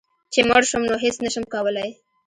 [0.31, 1.89] چي مړ شوم نو هيڅ نشم کولی